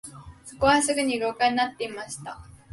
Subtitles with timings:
[0.47, 2.39] そこはすぐ廊下になっていました